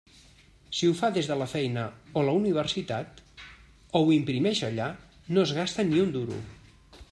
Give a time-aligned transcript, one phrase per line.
[0.77, 1.83] Si ho fa des de la feina
[2.21, 4.89] o la universitat o ho imprimeix allà,
[5.37, 6.45] no es gasta ni un duro.